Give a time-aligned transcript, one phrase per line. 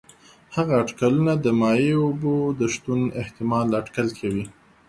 [0.55, 4.45] هغه اټکلونه د مایع اوبو د شتون احتمال اټکل کوي.